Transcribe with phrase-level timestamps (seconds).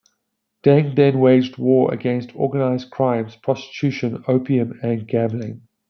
[0.63, 5.61] Deng then waged war against organized crimes, prostitution, opium and gambling.